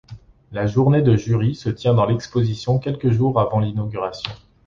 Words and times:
La 0.51 0.65
journée 0.65 1.03
de 1.03 1.15
jury 1.15 1.53
se 1.53 1.69
tient 1.69 1.93
dans 1.93 2.07
l’exposition 2.07 2.79
quelques 2.79 3.11
jours 3.11 3.39
avant 3.39 3.59
l’inauguration. 3.59 4.31